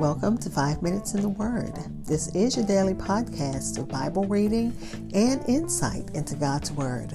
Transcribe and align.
Welcome 0.00 0.38
to 0.38 0.48
Five 0.48 0.80
Minutes 0.80 1.12
in 1.12 1.20
the 1.20 1.28
Word. 1.28 1.74
This 2.06 2.34
is 2.34 2.56
your 2.56 2.64
daily 2.64 2.94
podcast 2.94 3.78
of 3.78 3.88
Bible 3.88 4.24
reading 4.24 4.74
and 5.12 5.46
insight 5.46 6.08
into 6.14 6.34
God's 6.34 6.72
Word. 6.72 7.12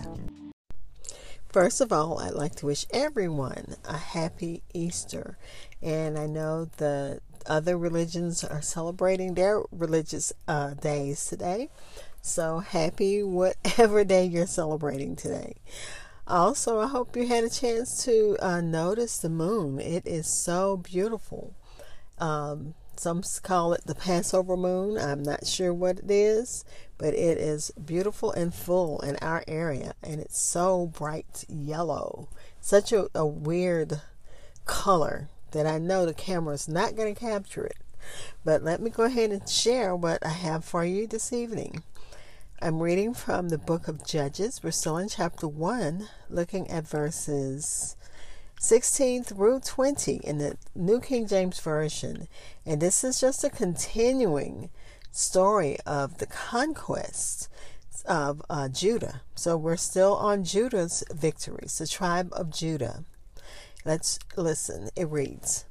First 1.50 1.82
of 1.82 1.92
all, 1.92 2.20
I'd 2.20 2.34
like 2.34 2.54
to 2.56 2.68
wish 2.68 2.86
everyone 2.92 3.78
a 3.84 3.98
happy 3.98 4.62
Easter. 4.76 5.40
And 5.82 6.20
I 6.20 6.28
know 6.28 6.66
the 6.78 7.20
other 7.48 7.80
religions 7.80 8.44
are 8.44 8.62
celebrating 8.62 9.34
their 9.34 9.64
religious 9.72 10.34
uh, 10.48 10.76
days 10.76 11.26
today. 11.26 11.70
So 12.22 12.60
happy 12.60 13.24
whatever 13.24 14.04
day 14.04 14.26
you're 14.26 14.46
celebrating 14.46 15.16
today. 15.16 15.56
Also, 16.28 16.80
I 16.80 16.88
hope 16.88 17.16
you 17.16 17.28
had 17.28 17.44
a 17.44 17.50
chance 17.50 18.04
to 18.06 18.36
uh, 18.40 18.62
notice 18.62 19.18
the 19.18 19.30
moon. 19.30 19.80
It 19.80 20.08
is 20.08 20.28
so 20.28 20.78
beautiful. 20.78 21.54
Um, 22.18 22.74
some 22.98 23.22
call 23.44 23.74
it 23.74 23.86
the 23.86 23.94
Passover 23.94 24.58
moon. 24.58 24.98
I'm 24.98 25.22
not 25.22 25.46
sure 25.46 25.74
what 25.74 26.00
it 26.00 26.10
is, 26.10 26.66
but 26.98 27.14
it 27.14 27.38
is 27.38 27.72
beautiful 27.72 28.32
and 28.32 28.54
full 28.54 29.00
in 29.02 29.18
our 29.18 29.44
area, 29.48 29.94
and 30.02 30.20
it's 30.20 30.40
so 30.40 30.88
bright 30.88 31.46
yellow. 31.48 32.30
Such 32.60 32.92
a, 32.92 33.08
a 33.14 33.26
weird 33.26 34.02
color 34.66 35.30
that 35.52 35.68
I 35.68 35.78
know 35.78 36.06
the 36.06 36.14
camera 36.14 36.56
is 36.56 36.68
not 36.68 36.96
going 36.96 37.14
to 37.14 37.20
capture 37.20 37.66
it. 37.66 37.78
But 38.44 38.64
let 38.64 38.82
me 38.82 38.90
go 38.90 39.04
ahead 39.04 39.32
and 39.32 39.48
share 39.48 39.96
what 39.96 40.26
I 40.26 40.30
have 40.30 40.64
for 40.64 40.86
you 40.86 41.08
this 41.08 41.34
evening. 41.34 41.84
I'm 42.62 42.82
reading 42.82 43.14
from 43.14 43.50
the 43.50 43.58
book 43.58 43.90
of 43.90 44.06
Judges. 44.08 44.62
We're 44.64 44.72
still 44.72 44.98
in 44.98 45.10
chapter 45.10 45.46
1, 45.46 46.08
looking 46.30 46.72
at 46.72 46.88
verses 46.88 47.98
16 48.62 49.26
through 49.26 49.60
20 49.60 50.22
in 50.24 50.38
the 50.38 50.58
New 50.74 51.02
King 51.02 51.28
James 51.28 51.60
Version. 51.60 52.30
And 52.66 52.82
this 52.82 53.04
is 53.04 53.20
just 53.20 53.44
a 53.44 53.50
continuing 53.50 54.70
story 55.12 55.78
of 55.86 56.18
the 56.20 56.28
conquest 56.28 57.50
of 58.06 58.42
uh, 58.50 58.70
Judah. 58.70 59.22
So 59.36 59.58
we're 59.58 59.76
still 59.76 60.16
on 60.16 60.46
Judah's 60.46 61.04
victories, 61.14 61.78
the 61.78 61.88
tribe 61.88 62.30
of 62.32 62.52
Judah. 62.52 63.04
Let's 63.84 64.18
listen. 64.38 64.90
It 64.96 65.10
reads 65.10 65.66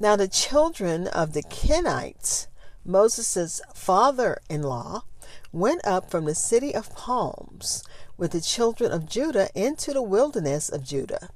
Now 0.00 0.16
the 0.16 0.28
children 0.28 1.06
of 1.06 1.34
the 1.34 1.42
Kenites, 1.42 2.46
Moses' 2.82 3.60
father 3.74 4.38
in 4.48 4.62
law, 4.62 5.04
went 5.54 5.86
up 5.86 6.10
from 6.10 6.24
the 6.24 6.34
city 6.34 6.74
of 6.74 6.94
palms 6.96 7.84
with 8.16 8.32
the 8.32 8.40
children 8.40 8.90
of 8.90 9.06
Judah 9.08 9.48
into 9.54 9.92
the 9.92 10.02
wilderness 10.02 10.68
of 10.68 10.84
Judah, 10.84 11.28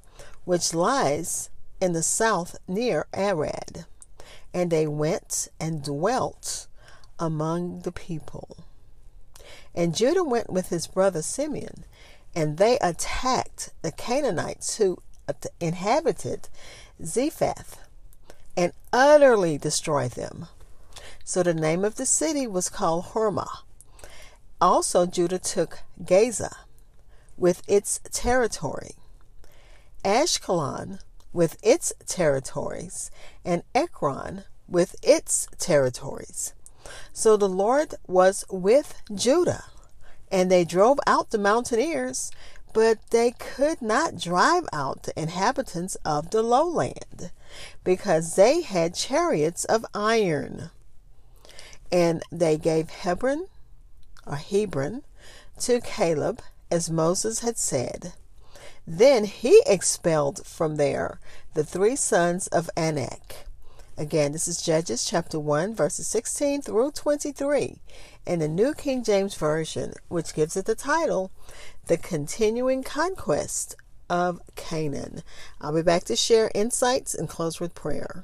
which 0.43 0.73
lies 0.73 1.49
in 1.79 1.93
the 1.93 2.03
south 2.03 2.57
near 2.67 3.07
Arad. 3.13 3.85
And 4.53 4.71
they 4.71 4.87
went 4.87 5.47
and 5.59 5.81
dwelt 5.81 6.67
among 7.17 7.81
the 7.81 7.93
people. 7.93 8.57
And 9.73 9.95
Judah 9.95 10.23
went 10.23 10.49
with 10.49 10.67
his 10.67 10.85
brother 10.85 11.21
Simeon, 11.21 11.85
and 12.35 12.57
they 12.57 12.77
attacked 12.79 13.69
the 13.81 13.91
Canaanites 13.91 14.77
who 14.77 14.97
inhabited 15.61 16.49
Zephath 17.01 17.77
and 18.57 18.73
utterly 18.91 19.57
destroyed 19.57 20.11
them. 20.11 20.47
So 21.23 21.41
the 21.43 21.53
name 21.53 21.85
of 21.85 21.95
the 21.95 22.05
city 22.05 22.47
was 22.47 22.67
called 22.67 23.05
Hormah. 23.05 23.59
Also, 24.61 25.05
Judah 25.05 25.39
took 25.39 25.79
Gaza 26.03 26.55
with 27.37 27.63
its 27.67 28.01
territory, 28.11 28.91
Ashkelon 30.03 30.99
with 31.31 31.57
its 31.63 31.93
territories, 32.05 33.09
and 33.45 33.63
Ekron 33.73 34.43
with 34.67 34.95
its 35.01 35.47
territories. 35.57 36.53
So 37.13 37.37
the 37.37 37.47
Lord 37.47 37.95
was 38.07 38.43
with 38.49 39.01
Judah, 39.13 39.65
and 40.31 40.51
they 40.51 40.65
drove 40.65 40.99
out 41.07 41.29
the 41.29 41.37
mountaineers, 41.37 42.31
but 42.73 42.97
they 43.11 43.31
could 43.31 43.81
not 43.81 44.17
drive 44.17 44.67
out 44.73 45.03
the 45.03 45.19
inhabitants 45.19 45.95
of 46.03 46.31
the 46.31 46.43
lowland, 46.43 47.31
because 47.83 48.35
they 48.35 48.61
had 48.61 48.93
chariots 48.93 49.63
of 49.65 49.85
iron. 49.93 50.69
And 51.91 52.23
they 52.31 52.57
gave 52.57 52.89
Hebron 52.89 53.47
or 54.29 54.37
Hebron, 54.37 55.03
to 55.61 55.81
Caleb, 55.81 56.41
as 56.71 56.89
Moses 56.89 57.39
had 57.39 57.57
said. 57.57 58.13
Then 58.87 59.25
he 59.25 59.61
expelled 59.65 60.45
from 60.45 60.77
there 60.77 61.19
the 61.53 61.63
three 61.63 61.95
sons 61.95 62.47
of 62.47 62.69
Anak. 62.77 63.45
Again, 63.97 64.31
this 64.31 64.47
is 64.47 64.61
Judges 64.61 65.03
chapter 65.03 65.37
1, 65.37 65.75
verses 65.75 66.07
16 66.07 66.61
through 66.61 66.91
23 66.91 67.79
in 68.25 68.39
the 68.39 68.47
New 68.47 68.73
King 68.73 69.03
James 69.03 69.35
Version, 69.35 69.93
which 70.07 70.33
gives 70.33 70.55
it 70.55 70.65
the 70.65 70.75
title, 70.75 71.31
The 71.87 71.97
Continuing 71.97 72.81
Conquest 72.81 73.75
of 74.09 74.39
Canaan. 74.55 75.21
I'll 75.59 75.75
be 75.75 75.81
back 75.81 76.05
to 76.05 76.15
share 76.15 76.49
insights 76.55 77.13
and 77.13 77.27
close 77.27 77.59
with 77.59 77.75
prayer. 77.75 78.23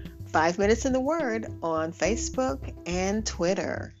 Five 0.31 0.57
Minutes 0.57 0.85
in 0.85 0.93
the 0.93 0.99
Word 1.01 1.47
on 1.61 1.91
Facebook 1.91 2.73
and 2.85 3.25
Twitter. 3.25 3.93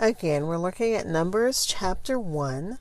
Again, 0.00 0.48
we're 0.48 0.58
looking 0.58 0.94
at 0.94 1.06
Numbers 1.06 1.64
chapter 1.64 2.18
1, 2.18 2.80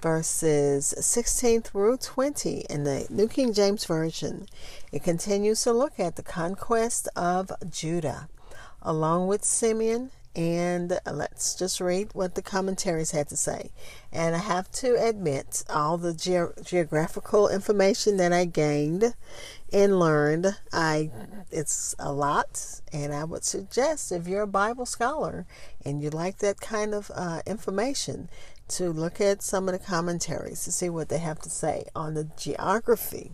verses 0.00 0.94
16 0.98 1.60
through 1.60 1.98
20 1.98 2.64
in 2.70 2.84
the 2.84 3.06
New 3.10 3.28
King 3.28 3.52
James 3.52 3.84
Version. 3.84 4.46
It 4.90 5.04
continues 5.04 5.62
to 5.64 5.72
look 5.72 6.00
at 6.00 6.16
the 6.16 6.22
conquest 6.22 7.08
of 7.14 7.52
Judah, 7.68 8.30
along 8.80 9.26
with 9.26 9.44
Simeon 9.44 10.12
and 10.36 10.98
let's 11.10 11.54
just 11.54 11.80
read 11.80 12.10
what 12.12 12.34
the 12.34 12.42
commentaries 12.42 13.10
had 13.10 13.28
to 13.28 13.36
say. 13.36 13.70
And 14.12 14.34
I 14.34 14.38
have 14.38 14.70
to 14.72 14.94
admit, 14.94 15.64
all 15.68 15.98
the 15.98 16.14
ge- 16.14 16.64
geographical 16.64 17.48
information 17.48 18.16
that 18.18 18.32
I 18.32 18.44
gained 18.44 19.14
and 19.72 19.98
learned, 19.98 20.56
I 20.72 21.10
it's 21.50 21.94
a 21.98 22.12
lot. 22.12 22.80
And 22.92 23.12
I 23.12 23.24
would 23.24 23.44
suggest 23.44 24.12
if 24.12 24.28
you're 24.28 24.42
a 24.42 24.46
Bible 24.46 24.86
scholar 24.86 25.46
and 25.84 26.02
you 26.02 26.10
like 26.10 26.38
that 26.38 26.60
kind 26.60 26.94
of 26.94 27.10
uh, 27.14 27.42
information, 27.46 28.28
to 28.70 28.92
look 28.92 29.20
at 29.20 29.42
some 29.42 29.68
of 29.68 29.72
the 29.72 29.84
commentaries 29.84 30.64
to 30.64 30.70
see 30.70 30.88
what 30.88 31.08
they 31.08 31.18
have 31.18 31.40
to 31.40 31.50
say 31.50 31.84
on 31.94 32.14
the 32.14 32.28
geography 32.36 33.32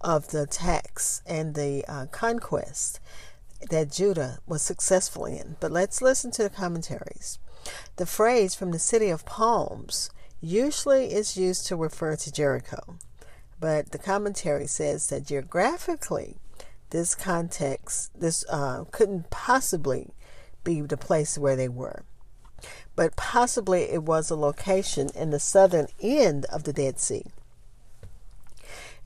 of 0.00 0.28
the 0.28 0.46
text 0.46 1.22
and 1.26 1.54
the 1.54 1.84
uh, 1.88 2.06
conquest 2.06 3.00
that 3.70 3.92
Judah 3.92 4.38
was 4.46 4.62
successful 4.62 5.24
in. 5.24 5.56
But 5.60 5.72
let's 5.72 6.02
listen 6.02 6.30
to 6.32 6.42
the 6.42 6.50
commentaries. 6.50 7.38
The 7.96 8.06
phrase 8.06 8.54
from 8.54 8.70
the 8.70 8.78
city 8.78 9.10
of 9.10 9.26
palms 9.26 10.10
usually 10.40 11.12
is 11.12 11.36
used 11.36 11.66
to 11.66 11.76
refer 11.76 12.16
to 12.16 12.32
Jericho, 12.32 12.98
but 13.60 13.90
the 13.90 13.98
commentary 13.98 14.66
says 14.66 15.08
that 15.08 15.26
geographically, 15.26 16.36
this 16.90 17.14
context, 17.14 18.10
this 18.18 18.44
uh, 18.48 18.84
couldn't 18.92 19.30
possibly 19.30 20.14
be 20.64 20.80
the 20.80 20.96
place 20.96 21.36
where 21.36 21.56
they 21.56 21.68
were. 21.68 22.04
But 22.94 23.16
possibly 23.16 23.82
it 23.82 24.02
was 24.02 24.30
a 24.30 24.36
location 24.36 25.10
in 25.14 25.30
the 25.30 25.40
southern 25.40 25.88
end 26.00 26.44
of 26.46 26.64
the 26.64 26.72
Dead 26.72 26.98
Sea. 26.98 27.24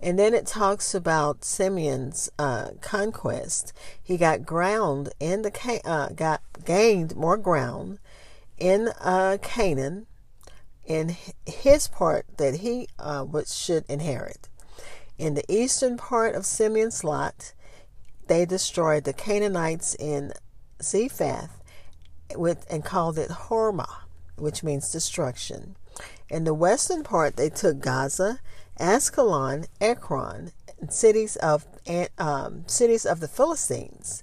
And 0.02 0.18
then 0.18 0.34
it 0.34 0.46
talks 0.46 0.96
about 0.96 1.44
Simeon's 1.44 2.28
uh, 2.36 2.70
conquest. 2.80 3.72
He 4.02 4.16
got 4.16 4.44
ground 4.44 5.10
in 5.20 5.42
the 5.42 5.80
uh, 5.84 6.08
got 6.08 6.42
gained 6.64 7.14
more 7.14 7.36
ground 7.36 8.00
in 8.58 8.88
uh, 9.00 9.38
Canaan, 9.40 10.06
in 10.84 11.16
his 11.46 11.86
part 11.86 12.26
that 12.36 12.56
he 12.56 12.88
uh, 12.98 13.24
should 13.46 13.84
inherit. 13.88 14.48
In 15.18 15.34
the 15.34 15.44
eastern 15.48 15.96
part 15.96 16.34
of 16.34 16.46
Simeon's 16.46 17.04
lot, 17.04 17.52
they 18.26 18.44
destroyed 18.44 19.04
the 19.04 19.12
Canaanites 19.12 19.94
in 19.94 20.32
Zephath 20.82 21.62
with 22.34 22.66
and 22.68 22.84
called 22.84 23.18
it 23.18 23.30
Hormah, 23.30 24.00
which 24.36 24.64
means 24.64 24.90
destruction. 24.90 25.76
In 26.28 26.42
the 26.42 26.54
western 26.54 27.04
part, 27.04 27.36
they 27.36 27.50
took 27.50 27.78
Gaza, 27.78 28.40
Ascalon, 28.78 29.66
Ekron, 29.80 30.52
cities 30.88 31.36
of 31.36 31.66
um, 32.18 32.64
cities 32.66 33.04
of 33.04 33.20
the 33.20 33.28
Philistines. 33.28 34.22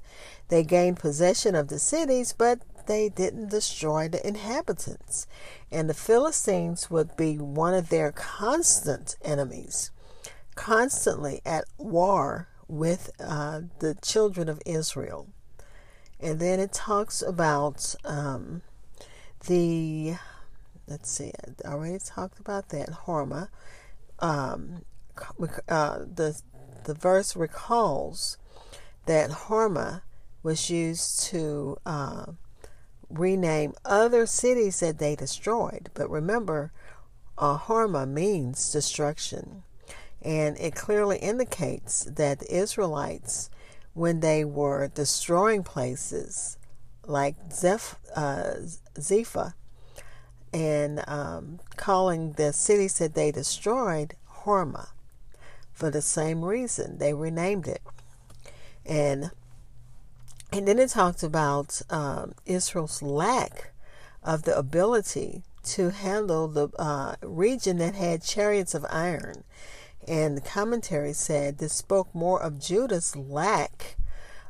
They 0.50 0.63
gained 0.63 0.98
possession 1.00 1.56
of 1.56 1.68
the 1.68 1.80
cities, 1.80 2.34
but 2.34 2.60
they 2.88 3.07
didn't 3.07 3.50
destroy 3.50 4.10
the 4.10 4.25
inhabitants. 4.28 5.28
And 5.72 5.90
the 5.90 5.94
Philistines 5.94 6.90
would 6.90 7.16
be 7.16 7.38
one 7.38 7.75
of 7.75 7.90
their 7.90 8.12
constant 8.12 9.16
enemies, 9.24 9.92
constantly 10.56 11.42
at 11.45 11.66
war 11.78 12.48
with 12.68 13.12
uh, 13.19 13.62
the 13.80 13.95
children 14.02 14.50
of 14.50 14.62
Israel. 14.66 15.28
And 16.19 16.40
then 16.40 16.60
it 16.60 16.74
talks 16.74 17.22
about 17.22 17.95
um, 18.04 18.63
the, 19.48 20.16
let's 20.88 21.10
see, 21.10 21.31
I 21.63 21.69
already 21.69 22.00
talked 22.04 22.40
about 22.40 22.69
that, 22.69 22.90
Hormah. 23.06 23.50
Um, 24.21 24.83
uh, 25.68 26.00
the, 26.00 26.42
the 26.86 26.94
verse 26.94 27.36
recalls 27.36 28.38
that 29.06 29.30
Hormah 29.30 30.01
was 30.44 30.69
used 30.69 31.21
to 31.27 31.77
uh, 31.86 32.25
rename 33.10 33.74
other 33.83 34.25
cities 34.25 34.80
that 34.80 35.00
they 35.00 35.16
destroyed. 35.16 35.89
But 35.94 36.10
remember, 36.10 36.71
uh, 37.38 37.57
Hormah 37.57 38.07
means 38.07 38.71
destruction. 38.71 39.63
And 40.21 40.57
it 40.60 40.75
clearly 40.75 41.18
indicates 41.18 42.04
that 42.04 42.39
the 42.39 42.56
Israelites, 42.56 43.50
when 43.94 44.19
they 44.19 44.44
were 44.44 44.89
destroying 44.89 45.63
places 45.63 46.57
like 47.06 47.36
Zeph, 47.51 47.95
uh, 48.16 48.56
Zepha, 48.95 49.54
and 50.54 51.04
um, 51.07 51.60
calling 51.78 52.34
the 52.34 52.54
cities 52.54 52.98
that 52.98 53.13
they 53.13 53.31
destroyed 53.31 54.16
Hormah 54.42 54.90
for 55.72 55.90
the 55.90 56.01
same 56.01 56.44
reason. 56.44 56.98
They 56.98 57.13
renamed 57.13 57.68
it. 57.68 57.81
And 58.86 59.31
and 60.51 60.68
then 60.68 60.80
it 60.80 60.90
talked 60.90 61.22
about 61.22 61.81
um, 61.92 62.34
Israel's 62.48 63.04
lack 63.04 63.72
of 64.24 64.44
the 64.44 64.57
ability 64.57 65.44
to 65.63 65.92
handle 65.92 66.48
the 66.48 66.69
uh, 66.80 67.16
region 67.22 67.78
that 67.78 67.94
had 67.94 68.24
chariots 68.24 68.74
of 68.74 68.86
iron. 68.90 69.44
And 70.07 70.36
the 70.36 70.42
commentary 70.42 71.13
said 71.13 71.60
this 71.60 71.74
spoke 71.74 72.13
more 72.16 72.42
of 72.42 72.60
Judah's 72.60 73.16
lack 73.16 73.98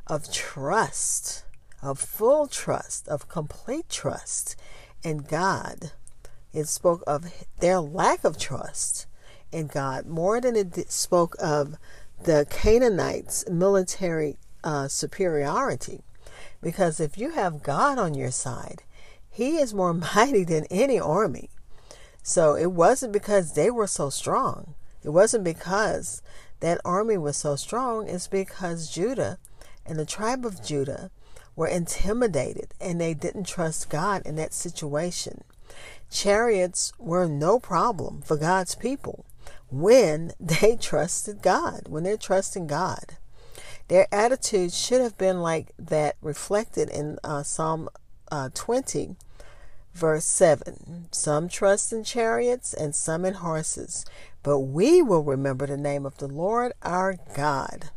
of 0.06 0.32
trust, 0.32 1.44
of 1.82 1.98
full 1.98 2.46
trust, 2.46 3.06
of 3.06 3.28
complete 3.28 3.90
trust 3.90 4.56
in 5.02 5.18
God. 5.18 5.92
It 6.52 6.66
spoke 6.66 7.02
of 7.06 7.32
their 7.60 7.80
lack 7.80 8.24
of 8.24 8.38
trust 8.38 9.06
in 9.52 9.66
God 9.66 10.06
more 10.06 10.40
than 10.40 10.56
it 10.56 10.90
spoke 10.90 11.36
of 11.38 11.76
the 12.22 12.46
Canaanites' 12.50 13.48
military 13.48 14.36
uh, 14.62 14.88
superiority. 14.88 16.02
Because 16.62 17.00
if 17.00 17.16
you 17.16 17.30
have 17.30 17.62
God 17.62 17.98
on 17.98 18.14
your 18.14 18.30
side, 18.30 18.82
He 19.30 19.58
is 19.58 19.72
more 19.72 19.94
mighty 20.14 20.44
than 20.44 20.66
any 20.70 20.98
army. 20.98 21.50
So 22.22 22.54
it 22.54 22.72
wasn't 22.72 23.12
because 23.12 23.54
they 23.54 23.70
were 23.70 23.86
so 23.86 24.10
strong. 24.10 24.74
It 25.02 25.10
wasn't 25.10 25.44
because 25.44 26.20
that 26.60 26.80
army 26.84 27.16
was 27.16 27.36
so 27.36 27.56
strong. 27.56 28.06
It's 28.06 28.28
because 28.28 28.90
Judah 28.90 29.38
and 29.86 29.98
the 29.98 30.04
tribe 30.04 30.44
of 30.44 30.62
Judah 30.62 31.10
were 31.60 31.68
intimidated 31.68 32.72
and 32.80 32.98
they 32.98 33.12
didn't 33.12 33.46
trust 33.46 33.90
God 33.90 34.22
in 34.24 34.34
that 34.36 34.54
situation. 34.54 35.44
Chariots 36.10 36.94
were 36.98 37.28
no 37.28 37.58
problem 37.58 38.22
for 38.22 38.38
God's 38.38 38.74
people 38.74 39.26
when 39.70 40.32
they 40.40 40.74
trusted 40.76 41.42
God, 41.42 41.82
when 41.86 42.02
they're 42.02 42.16
trusting 42.16 42.66
God. 42.66 43.18
Their 43.88 44.08
attitude 44.10 44.72
should 44.72 45.02
have 45.02 45.18
been 45.18 45.42
like 45.42 45.74
that 45.78 46.16
reflected 46.22 46.88
in 46.88 47.18
uh, 47.22 47.42
Psalm 47.42 47.90
uh, 48.32 48.48
20, 48.54 49.16
verse 49.92 50.24
7. 50.24 51.08
Some 51.10 51.50
trust 51.50 51.92
in 51.92 52.04
chariots 52.04 52.72
and 52.72 52.94
some 52.94 53.26
in 53.26 53.34
horses, 53.34 54.06
but 54.42 54.60
we 54.60 55.02
will 55.02 55.24
remember 55.24 55.66
the 55.66 55.76
name 55.76 56.06
of 56.06 56.16
the 56.16 56.28
Lord 56.28 56.72
our 56.80 57.16
God. 57.36 57.90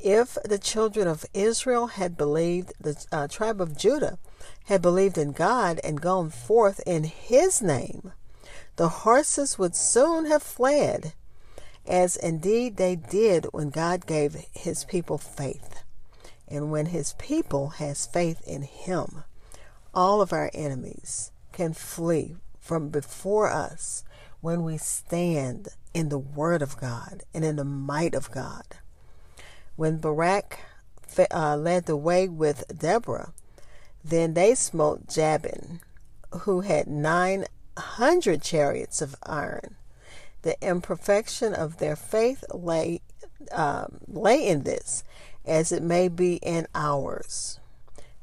If 0.00 0.38
the 0.44 0.58
children 0.58 1.08
of 1.08 1.26
Israel 1.34 1.88
had 1.88 2.16
believed, 2.16 2.72
the 2.80 3.04
uh, 3.10 3.26
tribe 3.26 3.60
of 3.60 3.76
Judah 3.76 4.18
had 4.66 4.80
believed 4.80 5.18
in 5.18 5.32
God 5.32 5.80
and 5.82 6.00
gone 6.00 6.30
forth 6.30 6.80
in 6.86 7.04
his 7.04 7.60
name, 7.60 8.12
the 8.76 8.88
horses 8.88 9.58
would 9.58 9.74
soon 9.74 10.26
have 10.26 10.42
fled 10.42 11.14
as 11.84 12.16
indeed 12.16 12.76
they 12.76 12.94
did 12.94 13.46
when 13.46 13.70
God 13.70 14.06
gave 14.06 14.44
his 14.52 14.84
people 14.84 15.18
faith. 15.18 15.82
And 16.46 16.70
when 16.70 16.86
his 16.86 17.14
people 17.14 17.70
has 17.70 18.06
faith 18.06 18.40
in 18.46 18.62
him, 18.62 19.24
all 19.92 20.20
of 20.20 20.32
our 20.32 20.50
enemies 20.54 21.32
can 21.52 21.72
flee 21.72 22.36
from 22.60 22.90
before 22.90 23.50
us 23.50 24.04
when 24.40 24.62
we 24.62 24.76
stand 24.76 25.68
in 25.92 26.08
the 26.08 26.18
word 26.18 26.62
of 26.62 26.76
God 26.76 27.24
and 27.34 27.44
in 27.44 27.56
the 27.56 27.64
might 27.64 28.14
of 28.14 28.30
God. 28.30 28.64
When 29.78 29.98
Barak 29.98 30.58
uh, 31.30 31.56
led 31.56 31.86
the 31.86 31.96
way 31.96 32.28
with 32.28 32.64
Deborah, 32.76 33.32
then 34.04 34.34
they 34.34 34.56
smote 34.56 35.08
Jabin, 35.08 35.78
who 36.40 36.62
had 36.62 36.88
nine 36.88 37.46
hundred 37.76 38.42
chariots 38.42 39.00
of 39.00 39.14
iron 39.22 39.76
the 40.42 40.56
imperfection 40.60 41.54
of 41.54 41.78
their 41.78 41.94
faith 41.94 42.42
lay, 42.52 43.02
um, 43.52 43.98
lay 44.08 44.48
in 44.48 44.64
this, 44.64 45.04
as 45.44 45.70
it 45.70 45.82
may 45.82 46.08
be 46.08 46.36
in 46.36 46.66
ours, 46.74 47.60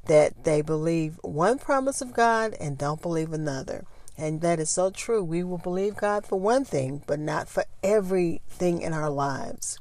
that 0.07 0.43
they 0.43 0.61
believe 0.61 1.19
one 1.21 1.57
promise 1.57 2.01
of 2.01 2.11
God 2.11 2.53
and 2.59 2.77
don't 2.77 3.01
believe 3.01 3.31
another. 3.31 3.85
And 4.17 4.41
that 4.41 4.59
is 4.59 4.69
so 4.69 4.89
true. 4.91 5.23
We 5.23 5.41
will 5.41 5.57
believe 5.57 5.95
God 5.95 6.25
for 6.25 6.37
one 6.37 6.65
thing, 6.65 7.01
but 7.07 7.19
not 7.19 7.47
for 7.47 7.63
everything 7.81 8.81
in 8.81 8.91
our 8.91 9.09
lives. 9.09 9.79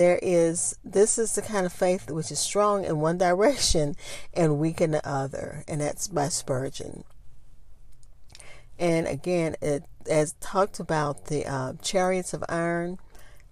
There 0.00 0.18
is, 0.22 0.78
this 0.82 1.18
is 1.18 1.34
the 1.34 1.42
kind 1.42 1.66
of 1.66 1.74
faith 1.74 2.10
which 2.10 2.32
is 2.32 2.38
strong 2.38 2.86
in 2.86 3.00
one 3.00 3.18
direction 3.18 3.96
and 4.32 4.58
weak 4.58 4.80
in 4.80 4.92
the 4.92 5.06
other, 5.06 5.62
and 5.68 5.82
that's 5.82 6.08
by 6.08 6.30
Spurgeon. 6.30 7.04
And 8.78 9.06
again, 9.06 9.56
it 9.60 9.84
as 10.08 10.32
talked 10.40 10.80
about 10.80 11.26
the 11.26 11.44
uh, 11.44 11.74
chariots 11.82 12.32
of 12.32 12.42
iron, 12.48 12.96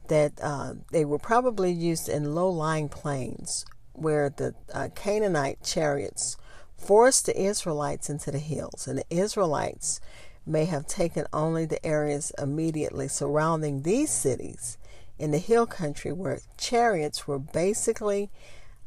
that 0.07 0.41
uh, 0.43 0.73
they 0.91 1.05
were 1.05 1.19
probably 1.19 1.71
used 1.71 2.09
in 2.09 2.35
low-lying 2.35 2.89
plains 2.89 3.67
where 3.93 4.31
the 4.31 4.55
uh, 4.73 4.89
Canaanite 4.95 5.63
chariots 5.63 6.39
forced 6.79 7.27
the 7.27 7.39
Israelites 7.39 8.09
into 8.09 8.31
the 8.31 8.39
hills, 8.39 8.89
and 8.89 9.01
the 9.01 9.15
Israelites 9.15 10.01
may 10.47 10.65
have 10.65 10.87
taken 10.87 11.27
only 11.31 11.67
the 11.67 11.85
areas 11.85 12.33
immediately 12.39 13.07
surrounding 13.07 13.83
these 13.83 14.09
cities 14.11 14.79
in 15.19 15.31
the 15.31 15.39
hill 15.39 15.67
country 15.67 16.13
where 16.13 16.41
chariots 16.57 17.27
were 17.27 17.39
basically 17.39 18.31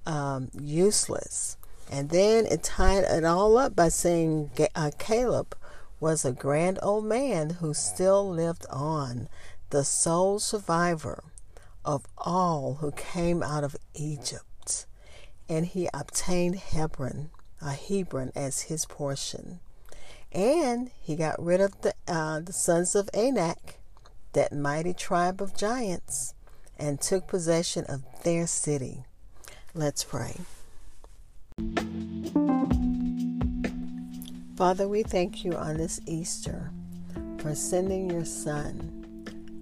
um, 0.05 0.49
useless. 0.59 1.57
And 1.91 2.09
then 2.09 2.45
it 2.45 2.63
tied 2.63 3.03
it 3.03 3.25
all 3.25 3.57
up 3.57 3.75
by 3.75 3.89
saying 3.89 4.51
uh, 4.75 4.91
Caleb 4.97 5.55
was 5.99 6.23
a 6.23 6.31
grand 6.31 6.79
old 6.81 7.05
man 7.05 7.51
who 7.61 7.73
still 7.73 8.27
lived 8.27 8.65
on, 8.69 9.27
the 9.69 9.83
sole 9.83 10.39
survivor 10.39 11.23
of 11.83 12.05
all 12.17 12.75
who 12.75 12.91
came 12.91 13.43
out 13.43 13.63
of 13.63 13.75
Egypt. 13.93 14.85
And 15.49 15.65
he 15.65 15.89
obtained 15.93 16.55
Hebron, 16.55 17.29
a 17.61 17.71
Hebron, 17.71 18.31
as 18.35 18.63
his 18.63 18.85
portion. 18.85 19.59
And 20.31 20.91
he 21.01 21.15
got 21.15 21.43
rid 21.43 21.59
of 21.59 21.81
the, 21.81 21.93
uh, 22.07 22.39
the 22.39 22.53
sons 22.53 22.95
of 22.95 23.09
Anak, 23.13 23.80
that 24.33 24.53
mighty 24.53 24.93
tribe 24.93 25.41
of 25.41 25.55
giants, 25.55 26.33
and 26.77 26.99
took 26.99 27.27
possession 27.27 27.85
of 27.85 28.03
their 28.23 28.47
city. 28.47 29.03
Let's 29.73 30.03
pray. 30.03 30.35
Father, 34.55 34.87
we 34.87 35.03
thank 35.03 35.43
you 35.43 35.53
on 35.53 35.77
this 35.77 35.99
Easter 36.05 36.71
for 37.39 37.55
sending 37.55 38.09
your 38.09 38.25
Son 38.25 38.97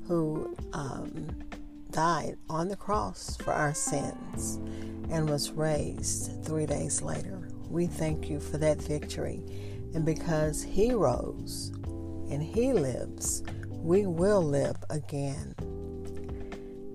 who 0.08 0.56
um, 0.74 1.28
died 1.92 2.38
on 2.50 2.68
the 2.68 2.76
cross 2.76 3.38
for 3.38 3.54
our 3.54 3.74
sins 3.74 4.60
and 5.12 5.30
was 5.30 5.52
raised 5.52 6.44
three 6.44 6.66
days 6.66 7.02
later. 7.02 7.50
We 7.70 7.86
thank 7.86 8.30
you 8.30 8.40
for 8.40 8.58
that 8.58 8.82
victory. 8.82 9.42
And 9.94 10.06
because 10.06 10.64
he 10.64 10.92
rose 10.92 11.72
and 12.30 12.44
he 12.44 12.74
lives, 12.74 13.44
we 13.82 14.06
will 14.06 14.42
live 14.42 14.76
again 14.90 15.56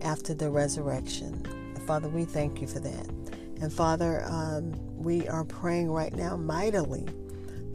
after 0.03 0.35
the 0.35 0.51
resurrection. 0.51 1.43
Father, 1.87 2.09
we 2.09 2.25
thank 2.25 2.61
you 2.61 2.67
for 2.67 2.81
that. 2.81 3.09
And 3.61 3.73
Father, 3.73 4.23
um, 4.27 4.73
we 4.97 5.27
are 5.29 5.45
praying 5.45 5.91
right 5.91 6.13
now 6.15 6.37
mightily 6.37 7.07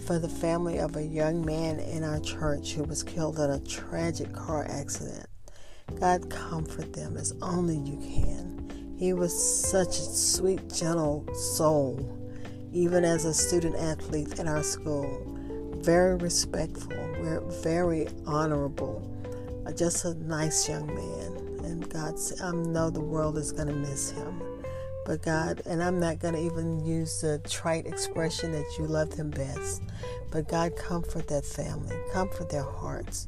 for 0.06 0.20
the 0.20 0.30
family 0.30 0.78
of 0.78 0.96
a 0.96 1.04
young 1.04 1.46
man 1.46 1.80
in 1.80 2.04
our 2.04 2.20
church 2.20 2.74
who 2.74 2.84
was 2.84 3.04
killed 3.04 3.40
in 3.40 3.50
a 3.50 3.60
tragic 3.60 4.32
car 4.34 4.66
accident. 4.70 5.26
God, 6.00 6.30
comfort 6.30 6.94
them 6.94 7.18
as 7.18 7.34
only 7.42 7.78
you 7.78 7.98
can. 7.98 8.96
He 8.98 9.14
was 9.14 9.34
such 9.70 9.98
a 9.98 10.04
sweet, 10.04 10.74
gentle 10.74 11.26
soul, 11.34 12.18
even 12.72 13.04
as 13.04 13.26
a 13.26 13.34
student 13.34 13.76
athlete 13.76 14.40
in 14.40 14.48
our 14.48 14.64
school. 14.64 15.26
Very 15.78 16.16
respectful, 16.16 17.09
very 17.62 18.08
honorable, 18.26 19.10
just 19.76 20.06
a 20.06 20.14
nice 20.16 20.68
young 20.68 20.88
man. 20.88 21.66
And 21.66 21.90
God, 21.90 22.16
I 22.42 22.52
know 22.52 22.90
the 22.90 23.02
world 23.02 23.38
is 23.38 23.52
going 23.52 23.68
to 23.68 23.74
miss 23.74 24.12
him. 24.12 24.42
But 25.06 25.22
God, 25.24 25.62
and 25.66 25.82
I'm 25.82 26.00
not 26.00 26.20
going 26.20 26.36
to 26.36 26.40
even 26.40 26.86
use 26.86 27.22
the 27.22 27.40
trite 27.50 27.88
expression 27.88 28.52
that 28.52 28.66
you 28.78 28.86
loved 28.86 29.16
him 29.16 29.32
best. 29.32 29.82
But 30.32 30.48
God, 30.48 30.76
comfort 30.76 31.28
that 31.30 31.46
family, 31.46 31.96
comfort 32.14 32.50
their 32.50 32.64
hearts, 32.64 33.28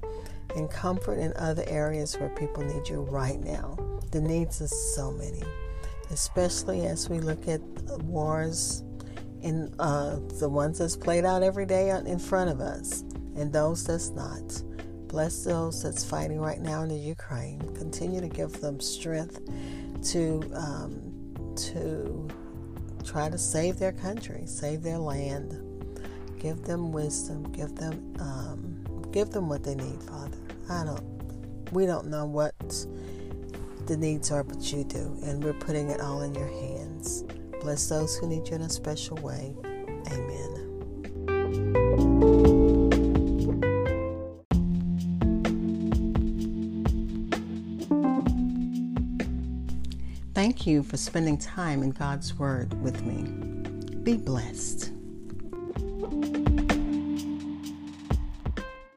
and 0.55 0.69
comfort 0.69 1.17
in 1.17 1.33
other 1.37 1.63
areas 1.67 2.17
where 2.17 2.29
people 2.29 2.63
need 2.63 2.87
you 2.87 3.01
right 3.01 3.39
now. 3.39 3.77
The 4.11 4.21
needs 4.21 4.61
are 4.61 4.67
so 4.67 5.11
many, 5.11 5.43
especially 6.11 6.85
as 6.85 7.09
we 7.09 7.19
look 7.19 7.47
at 7.47 7.61
wars 8.03 8.83
in 9.41 9.73
uh, 9.79 10.19
the 10.39 10.49
ones 10.49 10.79
that's 10.79 10.95
played 10.95 11.25
out 11.25 11.41
every 11.41 11.65
day 11.65 11.89
in 11.89 12.19
front 12.19 12.49
of 12.49 12.59
us, 12.59 13.03
and 13.35 13.51
those 13.51 13.85
that's 13.85 14.09
not. 14.09 14.63
Bless 15.07 15.43
those 15.43 15.83
that's 15.83 16.05
fighting 16.05 16.39
right 16.39 16.61
now 16.61 16.83
in 16.83 16.89
the 16.89 16.95
Ukraine. 16.95 17.59
Continue 17.75 18.21
to 18.21 18.29
give 18.29 18.61
them 18.61 18.79
strength 18.79 19.41
to 20.11 20.41
um, 20.55 21.53
to 21.55 22.27
try 23.03 23.29
to 23.29 23.37
save 23.37 23.77
their 23.77 23.91
country, 23.91 24.43
save 24.45 24.83
their 24.83 24.97
land. 24.97 25.59
Give 26.39 26.63
them 26.63 26.91
wisdom. 26.91 27.43
Give 27.51 27.75
them 27.75 28.15
um, 28.19 29.09
give 29.11 29.29
them 29.31 29.49
what 29.49 29.63
they 29.63 29.75
need, 29.75 30.01
Father. 30.03 30.37
I 30.69 30.85
don't. 30.85 31.03
We 31.73 31.85
don't 31.85 32.07
know 32.07 32.25
what 32.25 32.55
the 33.85 33.97
needs 33.97 34.31
are, 34.31 34.43
but 34.43 34.71
you 34.71 34.83
do, 34.83 35.17
and 35.23 35.43
we're 35.43 35.53
putting 35.53 35.89
it 35.89 35.99
all 35.99 36.21
in 36.21 36.33
your 36.33 36.47
hands. 36.47 37.23
Bless 37.61 37.87
those 37.89 38.17
who 38.17 38.27
need 38.27 38.47
you 38.47 38.55
in 38.55 38.61
a 38.61 38.69
special 38.69 39.17
way. 39.17 39.53
You 50.71 50.81
for 50.81 50.95
spending 50.95 51.37
time 51.37 51.83
in 51.83 51.91
God's 51.91 52.39
Word 52.39 52.81
with 52.81 53.03
me. 53.03 53.23
Be 54.03 54.15
blessed. 54.15 54.91